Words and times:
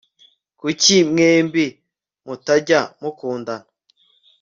Kuki 0.59 0.95
mwembi 1.09 1.65
mutajya 2.25 2.79
mukundana 3.01 3.67